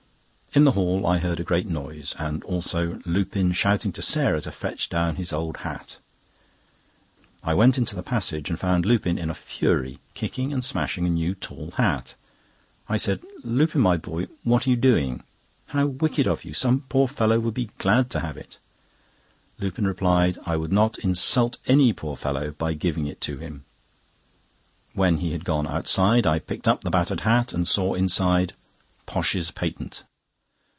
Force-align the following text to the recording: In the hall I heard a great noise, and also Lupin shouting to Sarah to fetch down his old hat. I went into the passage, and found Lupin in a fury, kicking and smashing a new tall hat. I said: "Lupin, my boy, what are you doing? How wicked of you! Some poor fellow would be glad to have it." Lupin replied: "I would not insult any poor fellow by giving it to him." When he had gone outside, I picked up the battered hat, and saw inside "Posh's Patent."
In 0.53 0.65
the 0.65 0.71
hall 0.73 1.07
I 1.07 1.19
heard 1.19 1.39
a 1.39 1.45
great 1.45 1.69
noise, 1.69 2.13
and 2.19 2.43
also 2.43 2.99
Lupin 3.05 3.53
shouting 3.53 3.93
to 3.93 4.01
Sarah 4.01 4.41
to 4.41 4.51
fetch 4.51 4.89
down 4.89 5.15
his 5.15 5.31
old 5.31 5.55
hat. 5.63 5.97
I 7.41 7.53
went 7.53 7.77
into 7.77 7.95
the 7.95 8.03
passage, 8.03 8.49
and 8.49 8.59
found 8.59 8.85
Lupin 8.85 9.17
in 9.17 9.29
a 9.29 9.33
fury, 9.33 9.99
kicking 10.13 10.51
and 10.51 10.61
smashing 10.61 11.07
a 11.07 11.09
new 11.09 11.35
tall 11.35 11.71
hat. 11.77 12.15
I 12.89 12.97
said: 12.97 13.23
"Lupin, 13.45 13.79
my 13.79 13.95
boy, 13.95 14.27
what 14.43 14.67
are 14.67 14.71
you 14.71 14.75
doing? 14.75 15.23
How 15.67 15.85
wicked 15.85 16.27
of 16.27 16.43
you! 16.43 16.51
Some 16.53 16.81
poor 16.89 17.07
fellow 17.07 17.39
would 17.39 17.53
be 17.53 17.69
glad 17.77 18.09
to 18.09 18.19
have 18.19 18.35
it." 18.35 18.57
Lupin 19.57 19.87
replied: 19.87 20.37
"I 20.45 20.57
would 20.57 20.73
not 20.73 20.97
insult 20.97 21.59
any 21.65 21.93
poor 21.93 22.17
fellow 22.17 22.51
by 22.51 22.73
giving 22.73 23.07
it 23.07 23.21
to 23.21 23.37
him." 23.37 23.63
When 24.91 25.19
he 25.19 25.31
had 25.31 25.45
gone 25.45 25.65
outside, 25.65 26.27
I 26.27 26.39
picked 26.39 26.67
up 26.67 26.81
the 26.83 26.91
battered 26.91 27.21
hat, 27.21 27.53
and 27.53 27.65
saw 27.65 27.93
inside 27.93 28.51
"Posh's 29.05 29.49
Patent." 29.51 30.03